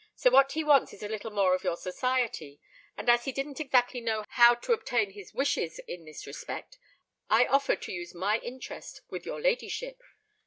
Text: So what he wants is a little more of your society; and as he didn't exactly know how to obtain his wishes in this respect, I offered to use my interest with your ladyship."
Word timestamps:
So 0.15 0.31
what 0.31 0.53
he 0.53 0.63
wants 0.63 0.93
is 0.95 1.03
a 1.03 1.07
little 1.07 1.29
more 1.29 1.53
of 1.53 1.63
your 1.63 1.77
society; 1.77 2.59
and 2.97 3.07
as 3.07 3.25
he 3.25 3.31
didn't 3.31 3.59
exactly 3.59 4.01
know 4.01 4.25
how 4.29 4.55
to 4.55 4.73
obtain 4.73 5.11
his 5.11 5.31
wishes 5.35 5.77
in 5.87 6.05
this 6.05 6.25
respect, 6.25 6.79
I 7.29 7.45
offered 7.45 7.83
to 7.83 7.91
use 7.91 8.15
my 8.15 8.39
interest 8.39 9.01
with 9.11 9.27
your 9.27 9.39
ladyship." 9.39 10.01